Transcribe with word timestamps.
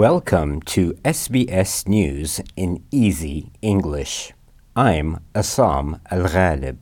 Welcome 0.00 0.64
to 0.76 0.84
SBS 1.04 1.72
News 1.86 2.40
in 2.56 2.82
Easy 2.90 3.52
English. 3.60 4.32
I'm 4.74 5.18
Essam 5.34 6.00
Al 6.10 6.22
Ghalib. 6.22 6.78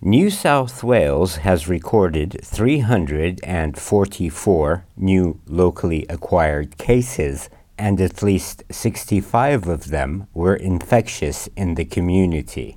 New 0.00 0.30
South 0.30 0.84
Wales 0.84 1.38
has 1.38 1.66
recorded 1.66 2.38
344 2.44 4.84
new 4.96 5.40
locally 5.48 6.06
acquired 6.08 6.78
cases, 6.78 7.50
and 7.76 8.00
at 8.00 8.22
least 8.22 8.62
65 8.70 9.66
of 9.66 9.88
them 9.88 10.28
were 10.32 10.54
infectious 10.54 11.48
in 11.56 11.74
the 11.74 11.84
community. 11.84 12.76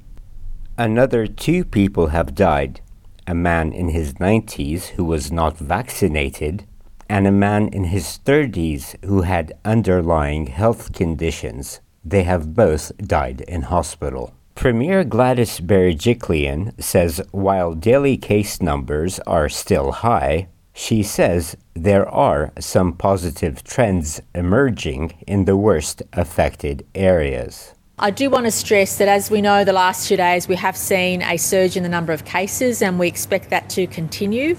Another 0.80 1.28
two 1.28 1.64
people 1.64 2.08
have 2.08 2.34
died 2.34 2.82
a 3.28 3.36
man 3.36 3.72
in 3.72 3.90
his 3.90 4.16
90s 4.16 4.88
who 4.96 5.04
was 5.04 5.32
not 5.32 5.60
vaccinated 5.60 6.66
and 7.10 7.28
a 7.28 7.32
man 7.32 7.68
in 7.70 7.86
his 7.86 8.20
30s 8.26 8.96
who 9.06 9.22
had 9.22 9.54
underlying 9.64 10.48
health 10.48 10.94
conditions. 10.94 11.80
They 12.04 12.24
have 12.24 12.54
both 12.54 12.92
died 12.98 13.42
in 13.42 13.64
hospital. 13.64 14.34
Premier 14.56 15.04
Gladys 15.04 15.60
Berejiklian 15.60 16.82
says 16.82 17.22
while 17.32 17.74
daily 17.74 18.16
case 18.18 18.62
numbers 18.62 19.20
are 19.28 19.50
still 19.50 19.92
high, 19.92 20.48
she 20.74 21.04
says 21.04 21.58
there 21.74 22.08
are 22.08 22.52
some 22.60 22.94
positive 22.94 23.64
trends 23.64 24.22
emerging 24.34 25.14
in 25.28 25.46
the 25.46 25.58
worst 25.58 26.04
affected 26.14 26.86
areas. 26.96 27.74
I 27.98 28.12
do 28.12 28.30
want 28.30 28.46
to 28.46 28.52
stress 28.52 28.98
that 28.98 29.08
as 29.08 29.32
we 29.32 29.42
know, 29.42 29.64
the 29.64 29.72
last 29.72 30.10
two 30.10 30.18
days 30.18 30.50
we 30.50 30.58
have 30.58 30.76
seen 30.76 31.22
a 31.22 31.38
surge 31.38 31.78
in 31.78 31.84
the 31.84 31.90
number 31.90 32.12
of 32.12 32.26
cases 32.26 32.82
and 32.82 33.00
we 33.00 33.08
expect 33.08 33.50
that 33.52 33.70
to 33.72 33.88
continue. 33.88 34.58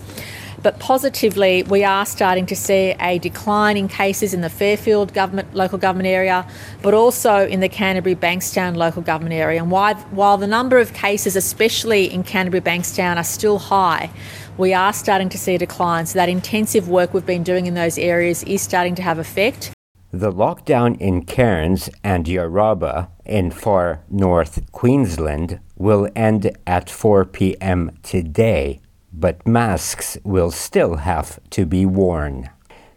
But 0.62 0.78
positively, 0.78 1.62
we 1.64 1.84
are 1.84 2.06
starting 2.06 2.46
to 2.46 2.56
see 2.56 2.94
a 3.00 3.18
decline 3.18 3.76
in 3.76 3.88
cases 3.88 4.32
in 4.32 4.40
the 4.40 4.48
Fairfield 4.48 5.12
government, 5.12 5.54
local 5.54 5.78
government 5.78 6.08
area, 6.08 6.48
but 6.82 6.94
also 6.94 7.46
in 7.46 7.60
the 7.60 7.68
Canterbury 7.68 8.14
Bankstown 8.14 8.76
local 8.76 9.02
government 9.02 9.34
area. 9.34 9.60
And 9.60 9.70
while, 9.70 9.94
while 10.10 10.38
the 10.38 10.46
number 10.46 10.78
of 10.78 10.94
cases, 10.94 11.36
especially 11.36 12.12
in 12.12 12.22
Canterbury 12.22 12.62
Bankstown, 12.62 13.16
are 13.16 13.24
still 13.24 13.58
high, 13.58 14.10
we 14.56 14.72
are 14.72 14.92
starting 14.92 15.28
to 15.28 15.38
see 15.38 15.54
a 15.54 15.58
decline. 15.58 16.06
So 16.06 16.18
that 16.18 16.28
intensive 16.28 16.88
work 16.88 17.12
we've 17.12 17.26
been 17.26 17.42
doing 17.42 17.66
in 17.66 17.74
those 17.74 17.98
areas 17.98 18.42
is 18.44 18.62
starting 18.62 18.94
to 18.94 19.02
have 19.02 19.18
effect. 19.18 19.72
The 20.12 20.32
lockdown 20.32 20.98
in 20.98 21.26
Cairns 21.26 21.90
and 22.02 22.24
Yarrabah 22.24 23.08
in 23.26 23.50
far 23.50 24.02
north 24.08 24.72
Queensland 24.72 25.60
will 25.76 26.08
end 26.16 26.56
at 26.66 26.88
4 26.88 27.26
p.m. 27.26 27.98
today 28.02 28.80
but 29.16 29.46
masks 29.46 30.18
will 30.22 30.50
still 30.50 30.96
have 30.96 31.40
to 31.50 31.64
be 31.64 31.86
worn. 31.86 32.50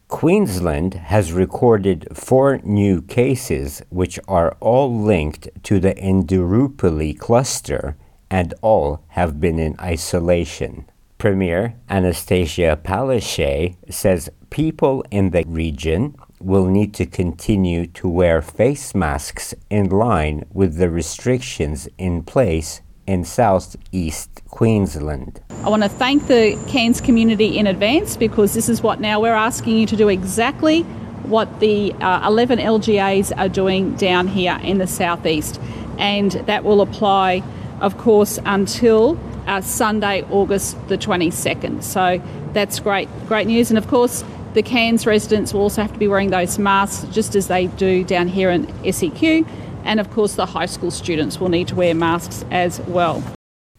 Queensland 0.09 0.95
has 0.95 1.31
recorded 1.31 2.07
four 2.13 2.59
new 2.63 3.01
cases, 3.01 3.81
which 3.89 4.19
are 4.27 4.57
all 4.59 4.93
linked 5.01 5.47
to 5.63 5.79
the 5.79 5.93
Indooroopilly 5.93 7.17
cluster, 7.17 7.95
and 8.29 8.53
all 8.61 9.03
have 9.09 9.39
been 9.39 9.59
in 9.59 9.79
isolation. 9.79 10.85
Premier 11.19 11.75
Anastasia 11.89 12.79
Palaszczuk 12.83 13.75
says 13.89 14.29
people 14.49 15.03
in 15.11 15.29
the 15.29 15.43
region 15.47 16.15
will 16.39 16.65
need 16.65 16.93
to 16.95 17.05
continue 17.05 17.85
to 17.85 18.07
wear 18.09 18.41
face 18.41 18.95
masks 18.95 19.53
in 19.69 19.89
line 19.89 20.45
with 20.51 20.77
the 20.77 20.89
restrictions 20.89 21.87
in 21.97 22.23
place 22.23 22.81
in 23.09 23.25
southeast 23.25 24.29
Queensland. 24.49 25.41
I 25.63 25.69
want 25.69 25.81
to 25.81 25.89
thank 25.89 26.27
the 26.27 26.63
Cairns 26.67 27.01
community 27.01 27.57
in 27.57 27.65
advance 27.65 28.15
because 28.15 28.53
this 28.53 28.69
is 28.69 28.83
what 28.83 28.99
now 28.99 29.19
we're 29.19 29.33
asking 29.33 29.77
you 29.77 29.87
to 29.87 29.95
do 29.95 30.09
exactly 30.09 30.83
what 31.23 31.59
the 31.59 31.91
uh, 31.93 32.27
11 32.27 32.59
LGAs 32.59 33.35
are 33.35 33.49
doing 33.49 33.95
down 33.95 34.27
here 34.27 34.59
in 34.61 34.77
the 34.77 34.85
southeast, 34.85 35.59
and 35.97 36.33
that 36.45 36.63
will 36.63 36.81
apply, 36.81 37.41
of 37.81 37.97
course, 37.97 38.37
until 38.45 39.19
uh, 39.47 39.59
Sunday, 39.61 40.21
August 40.29 40.77
the 40.87 40.97
22nd. 40.97 41.81
So 41.81 42.21
that's 42.53 42.79
great, 42.79 43.09
great 43.27 43.47
news, 43.47 43.71
and 43.71 43.77
of 43.77 43.87
course. 43.87 44.23
The 44.55 44.63
Cairns 44.63 45.05
residents 45.05 45.53
will 45.53 45.61
also 45.61 45.83
have 45.83 45.93
to 45.93 45.99
be 45.99 46.07
wearing 46.07 46.31
those 46.31 46.57
masks 46.57 47.05
just 47.13 47.35
as 47.35 47.49
they 47.49 47.67
do 47.67 48.03
down 48.03 48.27
here 48.27 48.49
in 48.49 48.65
SEQ 48.91 49.45
and 49.89 49.99
of 49.99 50.11
course, 50.11 50.35
the 50.35 50.45
high 50.45 50.67
school 50.67 50.91
students 50.91 51.39
will 51.39 51.49
need 51.49 51.67
to 51.67 51.75
wear 51.75 51.95
masks 51.95 52.45
as 52.51 52.79
well. 52.81 53.23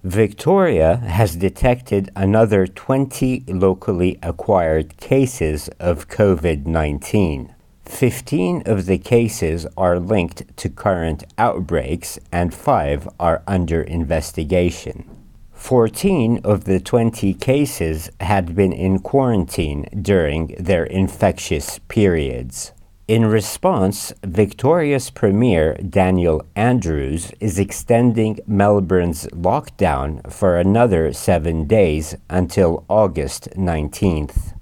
Victoria 0.03 0.97
has 0.97 1.37
detected 1.37 2.10
another 2.16 2.66
20 2.66 3.44
locally 3.47 4.19
acquired 4.21 4.97
cases 4.97 5.69
of 5.78 6.09
COVID 6.09 6.66
19. 6.66 7.54
15 7.84 8.62
of 8.66 8.87
the 8.87 8.98
cases 8.98 9.69
are 9.76 10.00
linked 10.00 10.56
to 10.56 10.69
current 10.69 11.22
outbreaks 11.38 12.19
and 12.32 12.53
5 12.53 13.09
are 13.21 13.42
under 13.47 13.81
investigation. 13.81 15.09
14 15.53 16.41
of 16.42 16.65
the 16.65 16.81
20 16.81 17.34
cases 17.34 18.10
had 18.21 18.56
been 18.56 18.72
in 18.72 18.98
quarantine 18.98 19.87
during 20.03 20.56
their 20.59 20.84
infectious 20.84 21.78
periods. 21.87 22.72
In 23.10 23.26
response, 23.26 24.12
Victoria's 24.25 25.10
Premier 25.10 25.75
Daniel 25.78 26.47
Andrews 26.54 27.32
is 27.41 27.59
extending 27.59 28.38
Melbourne's 28.47 29.26
lockdown 29.32 30.31
for 30.31 30.56
another 30.56 31.12
seven 31.12 31.66
days 31.66 32.15
until 32.28 32.84
August 32.88 33.48
19th. 33.56 34.56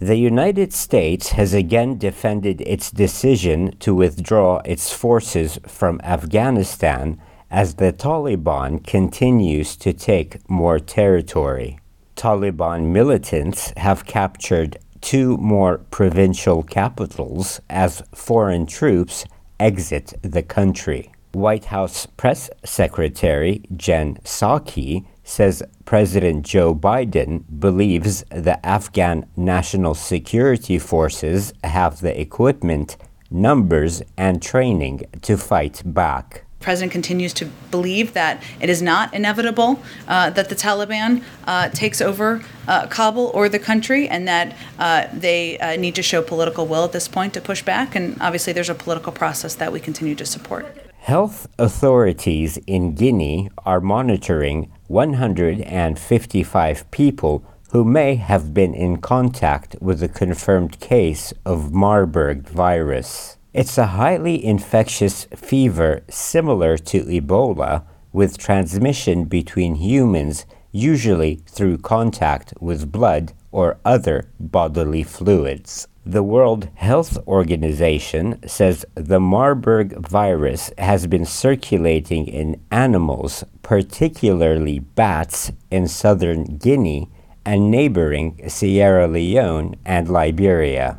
The 0.00 0.16
United 0.16 0.72
States 0.72 1.28
has 1.38 1.54
again 1.54 1.98
defended 1.98 2.62
its 2.62 2.90
decision 2.90 3.76
to 3.78 3.94
withdraw 3.94 4.56
its 4.64 4.92
forces 4.92 5.60
from 5.68 6.00
Afghanistan 6.02 7.20
as 7.48 7.74
the 7.74 7.92
Taliban 7.92 8.84
continues 8.84 9.76
to 9.76 9.92
take 9.92 10.50
more 10.50 10.80
territory. 10.80 11.78
Taliban 12.16 12.86
militants 12.86 13.72
have 13.76 14.04
captured 14.04 14.78
two 15.00 15.36
more 15.38 15.78
provincial 15.90 16.62
capitals 16.62 17.60
as 17.70 18.02
foreign 18.14 18.66
troops 18.66 19.24
exit 19.60 20.14
the 20.22 20.42
country. 20.42 21.12
White 21.32 21.66
House 21.66 22.06
Press 22.06 22.48
Secretary 22.64 23.62
Jen 23.76 24.16
Psaki 24.24 25.06
says 25.22 25.62
President 25.84 26.44
Joe 26.46 26.74
Biden 26.74 27.44
believes 27.60 28.24
the 28.30 28.64
Afghan 28.66 29.26
National 29.36 29.94
Security 29.94 30.78
Forces 30.78 31.52
have 31.62 32.00
the 32.00 32.18
equipment, 32.18 32.96
numbers, 33.30 34.02
and 34.16 34.40
training 34.40 35.02
to 35.22 35.36
fight 35.36 35.82
back. 35.84 36.44
President 36.60 36.92
continues 36.92 37.32
to 37.34 37.46
believe 37.70 38.14
that 38.14 38.42
it 38.60 38.68
is 38.68 38.82
not 38.82 39.14
inevitable 39.14 39.80
uh, 40.08 40.30
that 40.30 40.48
the 40.48 40.56
Taliban 40.56 41.22
uh, 41.46 41.68
takes 41.68 42.00
over 42.00 42.42
uh, 42.66 42.88
Kabul 42.88 43.30
or 43.32 43.48
the 43.48 43.60
country, 43.60 44.08
and 44.08 44.26
that 44.26 44.56
uh, 44.78 45.06
they 45.12 45.56
uh, 45.58 45.76
need 45.76 45.94
to 45.94 46.02
show 46.02 46.20
political 46.20 46.66
will 46.66 46.84
at 46.84 46.92
this 46.92 47.08
point 47.08 47.32
to 47.34 47.40
push 47.40 47.62
back. 47.62 47.94
And 47.94 48.20
obviously, 48.20 48.52
there's 48.52 48.68
a 48.68 48.74
political 48.74 49.12
process 49.12 49.54
that 49.54 49.72
we 49.72 49.78
continue 49.80 50.16
to 50.16 50.26
support. 50.26 50.66
Health 50.98 51.46
authorities 51.58 52.58
in 52.66 52.94
Guinea 52.94 53.48
are 53.64 53.80
monitoring 53.80 54.70
155 54.88 56.90
people 56.90 57.44
who 57.70 57.84
may 57.84 58.16
have 58.16 58.52
been 58.52 58.74
in 58.74 58.96
contact 58.98 59.76
with 59.80 60.02
a 60.02 60.08
confirmed 60.08 60.80
case 60.80 61.32
of 61.46 61.72
Marburg 61.72 62.48
virus. 62.48 63.37
It's 63.54 63.78
a 63.78 63.86
highly 63.86 64.44
infectious 64.44 65.24
fever 65.34 66.02
similar 66.10 66.76
to 66.76 67.04
Ebola, 67.04 67.82
with 68.12 68.36
transmission 68.36 69.24
between 69.24 69.76
humans, 69.76 70.44
usually 70.70 71.36
through 71.46 71.78
contact 71.78 72.52
with 72.60 72.92
blood 72.92 73.32
or 73.50 73.78
other 73.86 74.30
bodily 74.38 75.02
fluids. 75.02 75.88
The 76.04 76.22
World 76.22 76.68
Health 76.74 77.16
Organization 77.26 78.38
says 78.46 78.84
the 78.94 79.20
Marburg 79.20 79.96
virus 80.06 80.70
has 80.76 81.06
been 81.06 81.24
circulating 81.24 82.26
in 82.26 82.60
animals, 82.70 83.44
particularly 83.62 84.78
bats, 84.78 85.52
in 85.70 85.88
southern 85.88 86.58
Guinea 86.58 87.08
and 87.46 87.70
neighboring 87.70 88.38
Sierra 88.46 89.08
Leone 89.08 89.76
and 89.86 90.08
Liberia. 90.08 90.98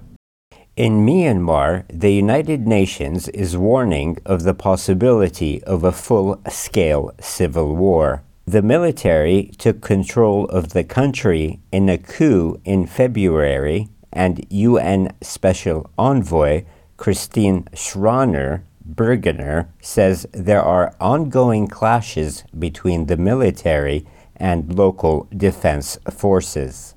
In 0.80 1.06
Myanmar, 1.06 1.84
the 1.90 2.14
United 2.14 2.66
Nations 2.66 3.28
is 3.28 3.58
warning 3.58 4.18
of 4.26 4.44
the 4.44 4.54
possibility 4.54 5.62
of 5.66 5.84
a 5.84 5.92
full 5.92 6.40
scale 6.48 7.12
civil 7.20 7.76
war. 7.76 8.24
The 8.46 8.62
military 8.62 9.52
took 9.58 9.81
control 9.81 10.46
of 10.46 10.70
the 10.70 10.86
country 10.86 11.60
in 11.74 11.90
a 11.90 11.98
coup 11.98 12.62
in 12.64 12.88
February, 12.88 13.90
and 14.14 14.46
UN 14.50 15.12
Special 15.20 15.92
Envoy 15.98 16.64
Christine 16.96 17.66
Schraner 17.74 18.62
Burgener 18.90 19.68
says 19.81 20.28
there 20.31 20.64
are 20.64 20.96
ongoing 21.02 21.68
clashes 21.68 22.46
between 22.58 23.08
the 23.08 23.18
military 23.18 24.08
and 24.38 24.74
local 24.74 25.28
defense 25.36 25.98
forces. 26.10 26.96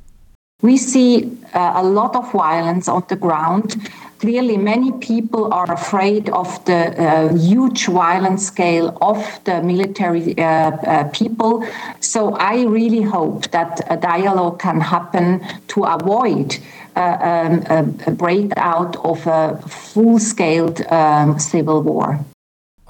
We 0.63 0.77
see 0.77 1.39
uh, 1.53 1.73
a 1.77 1.83
lot 1.83 2.17
of 2.17 2.33
violence 2.33 2.89
on 2.89 3.05
the 3.09 3.17
ground. 3.17 3.77
clearly 4.23 4.57
many 4.57 4.93
people 4.93 5.53
are 5.53 5.71
afraid 5.73 6.29
of 6.31 6.65
the 6.65 6.81
uh, 6.95 7.35
huge 7.35 7.87
violence 7.87 8.47
scale 8.47 8.97
of 9.01 9.19
the 9.45 9.61
military 9.63 10.39
uh, 10.39 10.45
uh, 10.45 11.05
people. 11.11 11.67
So 11.99 12.37
I 12.37 12.63
really 12.63 13.03
hope 13.03 13.51
that 13.51 13.81
a 13.91 13.97
dialogue 13.97 14.61
can 14.61 14.81
happen 14.81 15.41
to 15.75 15.83
avoid 15.83 16.57
uh, 16.95 17.01
um, 17.31 17.97
a, 18.07 18.11
breakout 18.13 18.95
of 19.05 19.27
a 19.27 19.61
full-scale 19.67 20.71
um, 20.93 21.41
civil 21.41 21.83
war. 21.83 22.25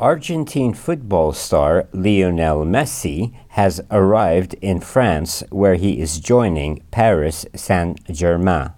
Argentine 0.03 0.75
football 0.75 1.33
star 1.33 1.87
Lionel 1.93 2.65
Messi 2.65 3.33
has 3.51 3.81
arrived 3.89 4.55
in 4.55 4.81
France 4.81 5.45
where 5.51 5.77
he 5.77 6.01
is 6.01 6.19
joining 6.19 6.83
Paris 6.91 7.47
Saint 7.55 8.03
Germain. 8.11 8.73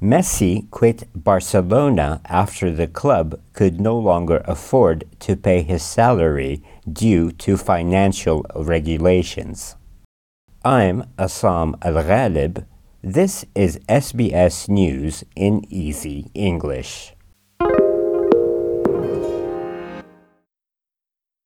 Messi 0.00 0.70
quit 0.70 1.08
Barcelona 1.16 2.20
after 2.26 2.70
the 2.70 2.86
club 2.86 3.40
could 3.54 3.80
no 3.80 3.98
longer 3.98 4.40
afford 4.44 5.04
to 5.18 5.34
pay 5.34 5.62
his 5.62 5.82
salary 5.82 6.62
due 6.88 7.32
to 7.32 7.56
financial 7.56 8.46
regulations. 8.54 9.74
I'm 10.64 11.10
Essam 11.18 11.74
Al 11.82 12.04
Ghalib. 12.04 12.66
This 13.02 13.44
is 13.56 13.80
SBS 13.88 14.68
News 14.68 15.24
in 15.34 15.64
Easy 15.68 16.30
English. 16.34 17.16